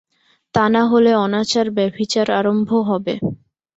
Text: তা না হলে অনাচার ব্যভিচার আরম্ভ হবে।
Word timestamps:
তা 0.55 0.63
না 0.69 0.83
হলে 0.91 1.11
অনাচার 1.25 1.67
ব্যভিচার 1.77 2.27
আরম্ভ 2.39 2.69
হবে। 2.89 3.13